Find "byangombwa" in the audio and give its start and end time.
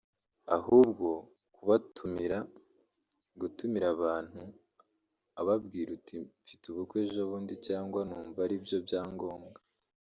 8.87-9.59